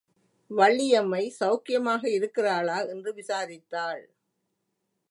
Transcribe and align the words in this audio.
வள்ளியம்மை 0.51 1.21
சவுக்கியமாக 1.39 2.03
இருக்கிறாளா 2.09 2.79
என்று 2.87 3.13
விசாரித்தாள். 3.13 4.03